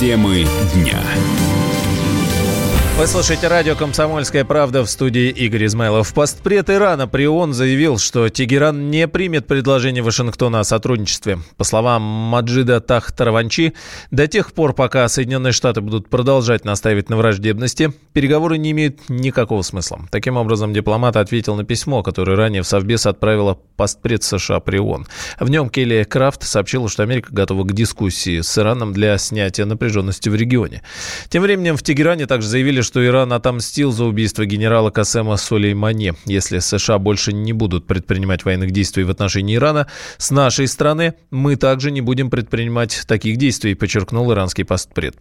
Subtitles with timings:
[0.00, 1.04] Темы дня.
[3.00, 6.12] Вы слушаете радио «Комсомольская правда» в студии Игорь Измайлов.
[6.12, 11.38] Постпред Ирана при ООН заявил, что Тегеран не примет предложение Вашингтона о сотрудничестве.
[11.56, 13.72] По словам Маджида Тахтараванчи,
[14.10, 19.62] до тех пор, пока Соединенные Штаты будут продолжать настаивать на враждебности, переговоры не имеют никакого
[19.62, 20.00] смысла.
[20.10, 25.06] Таким образом, дипломат ответил на письмо, которое ранее в Совбез отправила постпред США при ООН.
[25.38, 30.28] В нем Келли Крафт сообщила, что Америка готова к дискуссии с Ираном для снятия напряженности
[30.28, 30.82] в регионе.
[31.30, 36.14] Тем временем в Тегеране также заявили, что Иран отомстил за убийство генерала Касема Сулеймани.
[36.24, 39.86] Если США больше не будут предпринимать военных действий в отношении Ирана,
[40.18, 45.14] с нашей стороны мы также не будем предпринимать таких действий, подчеркнул иранский постпред.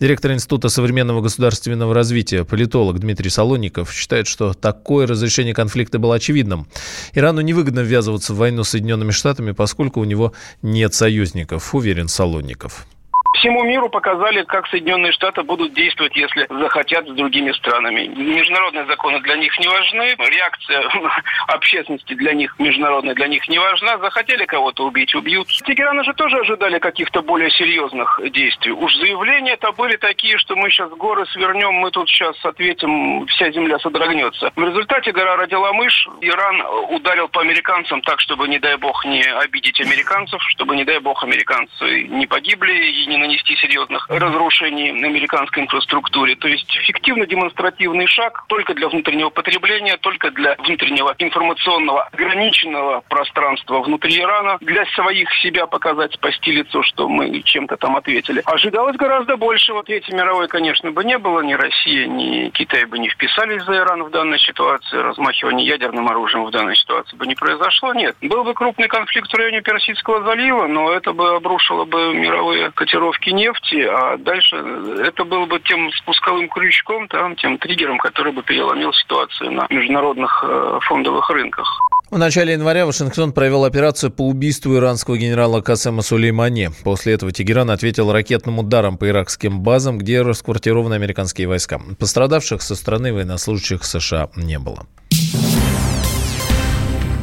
[0.00, 6.68] Директор Института современного государственного развития, политолог Дмитрий Солоников, считает, что такое разрешение конфликта было очевидным.
[7.12, 10.32] Ирану невыгодно ввязываться в войну с Соединенными Штатами, поскольку у него
[10.62, 12.86] нет союзников, уверен Солоников
[13.34, 18.06] всему миру показали, как Соединенные Штаты будут действовать, если захотят с другими странами.
[18.06, 20.84] Международные законы для них не важны, реакция
[21.48, 23.98] общественности для них, международная для них не важна.
[23.98, 25.48] Захотели кого-то убить, убьют.
[25.64, 28.72] Тегераны же тоже ожидали каких-то более серьезных действий.
[28.72, 33.50] Уж заявления это были такие, что мы сейчас горы свернем, мы тут сейчас ответим, вся
[33.52, 34.52] земля содрогнется.
[34.56, 36.08] В результате гора родила мышь.
[36.20, 40.98] Иран ударил по американцам так, чтобы, не дай бог, не обидеть американцев, чтобы, не дай
[40.98, 46.36] бог, американцы не погибли и не нанести серьезных разрушений на американской инфраструктуре.
[46.36, 54.18] То есть фиктивно-демонстративный шаг только для внутреннего потребления, только для внутреннего информационного ограниченного пространства внутри
[54.18, 58.42] Ирана, для своих себя показать, спасти лицо, что мы чем-то там ответили.
[58.46, 59.72] Ожидалось гораздо больше.
[59.72, 61.40] Вот эти мировой, конечно, бы не было.
[61.40, 64.96] Ни Россия, ни Китай бы не вписались за Иран в данной ситуации.
[64.96, 67.92] Размахивание ядерным оружием в данной ситуации бы не произошло.
[67.94, 68.16] Нет.
[68.20, 73.09] Был бы крупный конфликт в районе Персидского залива, но это бы обрушило бы мировые котировки
[73.10, 78.42] котировки нефти, а дальше это было бы тем спусковым крючком, там, тем триггером, который бы
[78.42, 81.66] переломил ситуацию на международных э, фондовых рынках.
[82.10, 86.70] В начале января Вашингтон провел операцию по убийству иранского генерала Касема Сулеймани.
[86.82, 91.80] После этого Тегеран ответил ракетным ударом по иракским базам, где расквартированы американские войска.
[91.98, 94.86] Пострадавших со стороны военнослужащих США не было.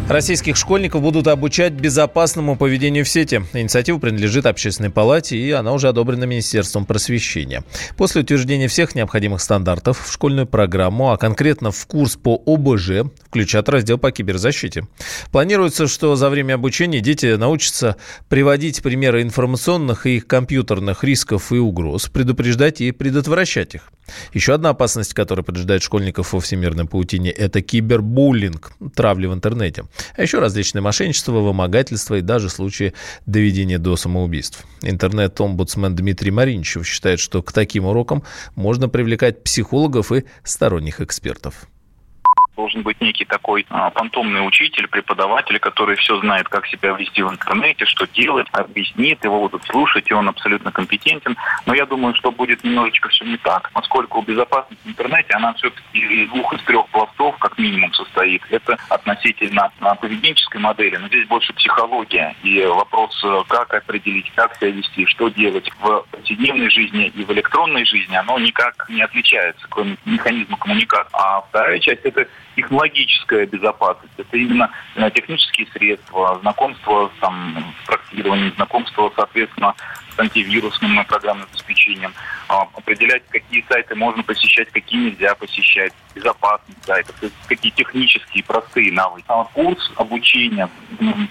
[0.09, 3.41] Российских школьников будут обучать безопасному поведению в сети.
[3.51, 7.65] Инициатива принадлежит Общественной палате, и она уже одобрена Министерством просвещения.
[7.97, 13.67] После утверждения всех необходимых стандартов в школьную программу, а конкретно в курс по ОБЖ, включат
[13.67, 14.87] раздел по киберзащите.
[15.33, 17.97] Планируется, что за время обучения дети научатся
[18.29, 23.91] приводить примеры информационных и компьютерных рисков и угроз, предупреждать и предотвращать их.
[24.33, 29.85] Еще одна опасность, которая поджидает школьников во всемирной паутине, это кибербуллинг, травли в интернете.
[30.15, 32.93] А еще различные мошенничества, вымогательства и даже случаи
[33.25, 34.65] доведения до самоубийств.
[34.81, 38.23] Интернет-омбудсмен Дмитрий Маринчев считает, что к таким урокам
[38.55, 41.67] можно привлекать психологов и сторонних экспертов
[42.57, 47.29] должен быть некий такой а, фантомный учитель, преподаватель, который все знает, как себя вести в
[47.31, 51.37] интернете, что делать, объяснит, его будут слушать, и он абсолютно компетентен.
[51.67, 55.99] Но я думаю, что будет немножечко все не так, поскольку безопасность в интернете, она все-таки
[55.99, 58.41] из двух, из трех пластов, как минимум, состоит.
[58.49, 64.71] Это относительно а, поведенческой модели, но здесь больше психология и вопрос, как определить, как себя
[64.71, 69.95] вести, что делать в повседневной жизни и в электронной жизни, оно никак не отличается, кроме
[70.05, 71.11] механизма коммуникации.
[71.13, 74.13] А вторая часть– это технологическая безопасность.
[74.17, 79.75] Это именно э, технические средства, знакомство там, с проектированием, знакомство, соответственно,
[80.17, 82.13] с антивирусным программным обеспечением,
[82.49, 87.15] а, определять, какие сайты можно посещать, какие нельзя посещать, безопасность сайтов,
[87.47, 89.25] какие технические простые навыки.
[89.27, 90.69] А курс обучения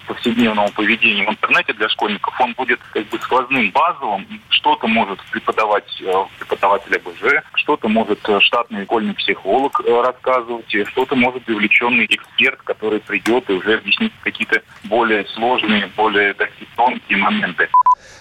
[0.07, 4.27] повседневному поведению в интернете для школьников, он будет как бы сквозным, базовым.
[4.49, 11.17] Что-то может преподавать э, преподаватель АБЖ, что-то может э, штатный школьный психолог э, рассказывать, что-то
[11.17, 17.69] может привлеченный эксперт, который придет и уже объяснит какие-то более сложные, более такие тонкие моменты.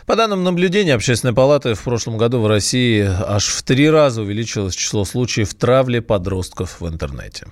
[0.05, 4.73] По данным наблюдения Общественной палаты, в прошлом году в России аж в три раза увеличилось
[4.73, 7.47] число случаев травли подростков в интернете.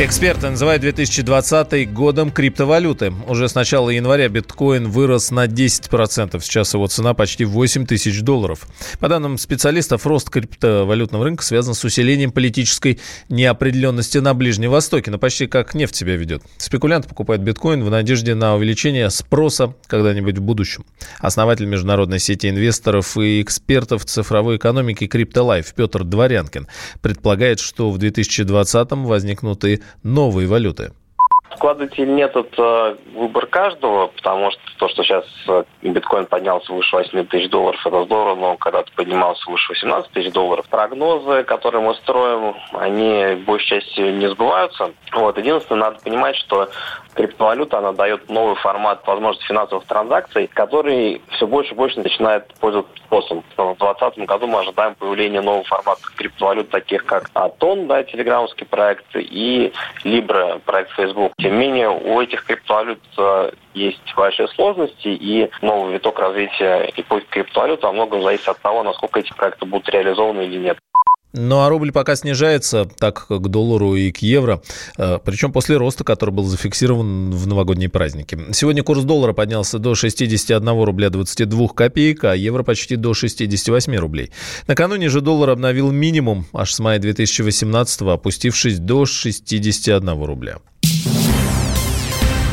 [0.00, 3.12] Эксперты называют 2020 годом криптовалюты.
[3.26, 6.40] Уже с начала января биткоин вырос на 10%.
[6.40, 8.68] Сейчас его цена почти 8 тысяч долларов.
[9.00, 15.10] По данным специалистов, рост криптовалютного рынка связан с усилением политической неопределенности на Ближнем Востоке.
[15.10, 16.44] Но почти как нефть себя ведет.
[16.58, 20.86] Спекулянты покупают биткоин в надежде на увеличение спроса когда-нибудь в будущем.
[21.18, 26.68] Основатель международной сети инвесторов и экспертов цифровой экономики CryptoLife Петр Дворянкин
[27.00, 30.92] предполагает, что в 2020 возникнут и новые валюты
[31.58, 36.94] откладывать или нет, это выбор каждого, потому что то, что сейчас э, биткоин поднялся выше
[36.94, 40.66] 8 тысяч долларов, это здорово, но когда-то поднимался выше 18 тысяч долларов.
[40.68, 44.92] Прогнозы, которые мы строим, они большей частью не сбываются.
[45.12, 45.36] Вот.
[45.36, 46.68] Единственное, надо понимать, что
[47.14, 52.92] криптовалюта, она дает новый формат возможности финансовых транзакций, который все больше и больше начинает пользоваться
[53.04, 53.42] спросом.
[53.56, 59.04] В 2020 году мы ожидаем появления нового формата криптовалют, таких как Атон, да, телеграммовский проект,
[59.16, 59.72] и
[60.04, 61.32] Libra, проект Facebook.
[61.48, 67.24] Тем не менее, у этих криптовалют э, есть большие сложности, и новый виток развития эпохи
[67.30, 70.78] криптовалют во многом зависит от того, насколько эти проекты будут реализованы или нет.
[71.32, 74.60] Ну а рубль пока снижается, так к доллару и к евро,
[74.98, 78.38] э, причем после роста, который был зафиксирован в новогодние праздники.
[78.52, 84.32] Сегодня курс доллара поднялся до 61 рубля 22 копеек, а евро почти до 68 рублей.
[84.66, 90.58] Накануне же доллар обновил минимум аж с мая 2018, опустившись до 61 рубля.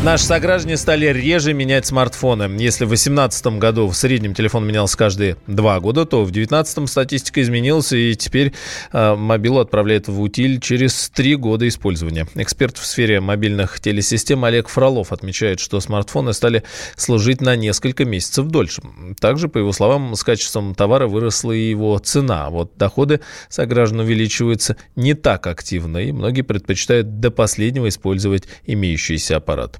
[0.06, 2.44] Наши сограждане стали реже менять смартфоны.
[2.62, 7.42] Если в 2018 году в среднем телефон менялся каждые два года, то в 2019 статистика
[7.42, 8.54] изменилась, и теперь
[8.94, 12.28] э, мобилу отправляют в утиль через три года использования.
[12.36, 16.62] Эксперт в сфере мобильных телесистем Олег Фролов отмечает, что смартфоны стали
[16.96, 18.84] служить на несколько месяцев дольше.
[19.20, 22.52] Также, по его словам, с качеством товара выросла и его цена.
[22.52, 29.80] Вот доходы сограждан увеличиваются не так активно, и многие предпочитают до последнего использовать имеющийся аппарат.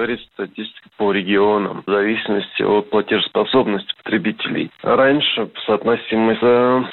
[0.00, 4.70] Можно говорить статистика по регионам, в зависимости от платежеспособности потребителей.
[4.82, 6.40] Раньше соотносимость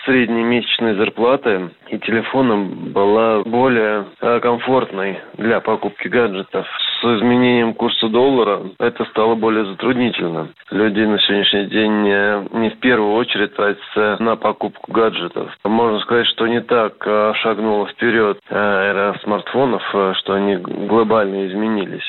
[0.04, 6.68] средней месячной зарплаты и телефоном была более э, комфортной для покупки гаджетов.
[7.00, 10.50] С изменением курса доллара это стало более затруднительно.
[10.72, 15.56] Люди на сегодняшний день э, не в первую очередь тратятся на покупку гаджетов.
[15.64, 19.82] Можно сказать, что не так э, шагнула вперед эра смартфонов,
[20.18, 22.04] что они глобально изменились.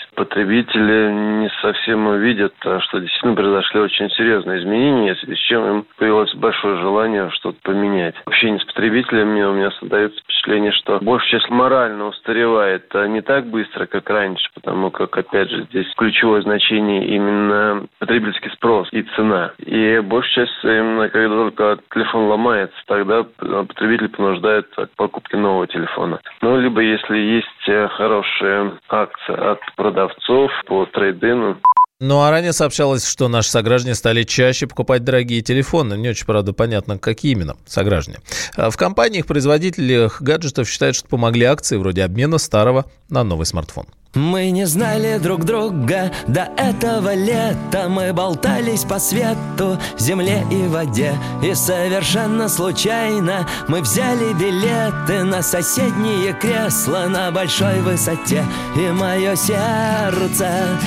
[0.89, 6.79] Потребители не совсем видят, что действительно произошли очень серьезные изменения, с чем им появилось большое
[6.81, 8.15] желание что-то поменять.
[8.25, 13.47] Общение с потребителями у меня создается впечатление, что большая часть морально устаревает а не так
[13.47, 19.53] быстро, как раньше, потому как, опять же, здесь ключевое значение именно потребительский спрос и цена.
[19.59, 26.19] И большая часть именно, когда только телефон ломается, тогда потребитель понуждает к покупке нового телефона.
[26.41, 31.57] Ну, либо если есть э, хорошая акция от продавцов по трейдину,
[32.01, 35.95] ну а ранее сообщалось, что наши сограждане стали чаще покупать дорогие телефоны.
[35.95, 38.19] Не очень, правда, понятно, какие именно сограждане.
[38.57, 43.87] А в компаниях-производителях гаджетов считают, что помогли акции вроде обмена старого на новый смартфон.
[44.15, 47.89] Мы не знали друг друга до этого лета.
[47.91, 51.15] Мы болтались по свету, земле и воде.
[51.43, 58.43] И совершенно случайно мы взяли билеты На соседнее кресло на большой высоте.
[58.77, 60.79] И мое сердце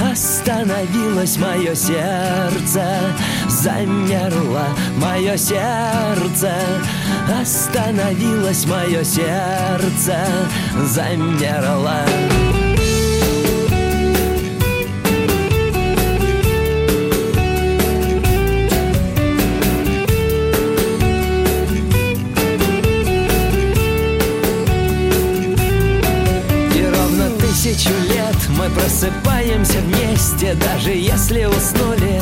[0.00, 2.82] остановилось Мое сердце
[3.62, 4.64] замерло
[4.96, 6.52] Мое сердце
[7.40, 10.16] остановилось Мое сердце
[10.86, 12.00] замерло.
[27.62, 32.20] Тысячу лет мы просыпаемся вместе Даже если уснули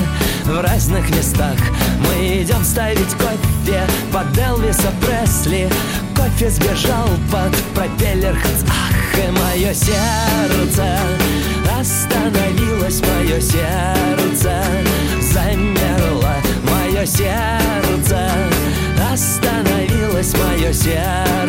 [0.49, 1.57] в разных местах.
[2.01, 5.69] Мы идем ставить кофе под Элвиса Пресли.
[6.17, 8.37] Кофе сбежал под пропеллер
[8.69, 10.99] Ах, и мое сердце
[11.79, 14.65] Остановилось мое сердце
[15.21, 18.31] Замерло мое сердце
[19.13, 21.48] Остановилось мое сердце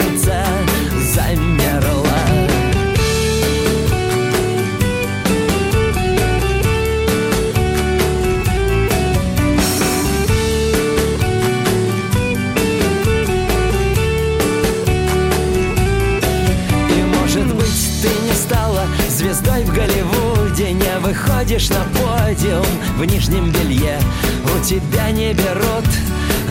[21.10, 22.66] выходишь на подиум
[22.98, 24.00] в нижнем белье.
[24.46, 25.86] У тебя не берут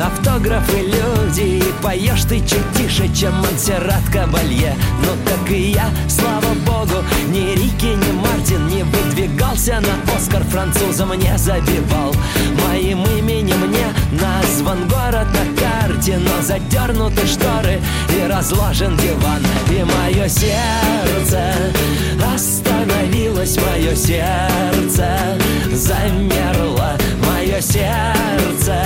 [0.00, 4.74] автографы люди И поешь ты чуть тише, чем Монсеррат Кабалье.
[5.04, 11.12] Ну так и я, слава богу, ни Рики, ни Мартин Не выдвигался на Оскар французом
[11.14, 12.12] не забивал.
[12.66, 13.86] Моим именем не
[14.20, 19.42] назван город на карте Но задернуты шторы и разложен диван.
[19.70, 21.54] И мое сердце
[22.38, 25.08] остановилось, мое сердце
[25.72, 28.84] замерло Мое сердце.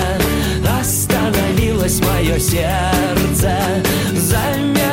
[0.81, 3.53] Остановилось мое сердце
[4.15, 4.92] замерло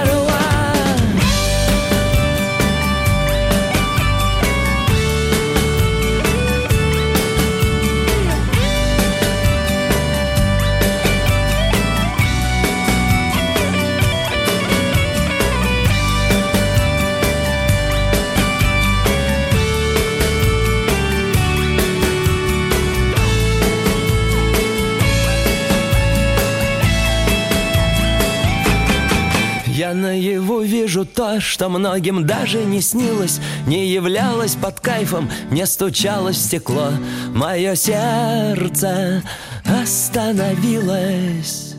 [30.61, 36.89] вижу то, что многим даже не снилось Не являлось под кайфом, не стучалось в стекло.
[37.33, 39.23] Мое сердце
[39.65, 41.75] остановилось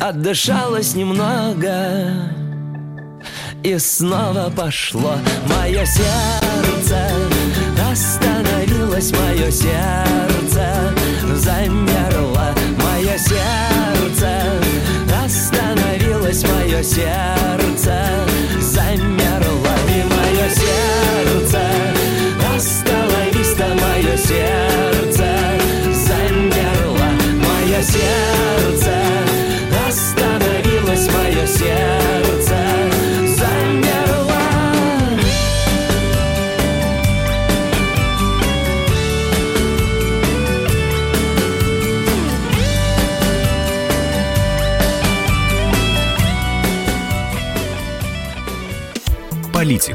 [0.00, 2.30] Отдышалось немного
[3.64, 5.16] И снова пошло.
[5.48, 7.10] Мое сердце
[7.90, 10.03] остановилось Мое сердце